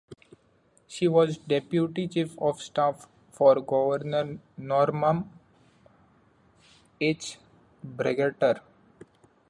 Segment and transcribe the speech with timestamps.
[0.87, 5.29] She was deputy chief of staff for Governor Norman
[6.99, 7.37] H.
[7.85, 8.61] Bangerter.